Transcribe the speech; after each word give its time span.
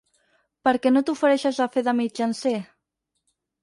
Per 0.67 0.73
què 0.85 0.93
no 0.95 1.05
t'ofereixes 1.11 1.61
a 1.69 1.71
fer 1.77 1.87
de 1.91 1.97
mitjancer? 2.03 2.59